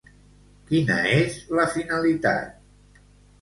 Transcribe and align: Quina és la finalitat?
Quina 0.71 0.95
és 1.17 1.35
la 1.59 1.67
finalitat? 1.75 2.99